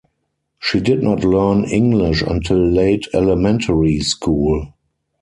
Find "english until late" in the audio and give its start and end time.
1.63-3.05